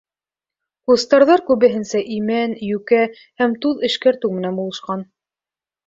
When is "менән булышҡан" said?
4.41-5.11